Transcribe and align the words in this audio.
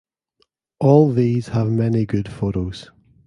All 0.79 1.13
these 1.13 1.49
have 1.49 1.67
many 1.69 2.07
good 2.07 2.27
photos. 2.27 2.89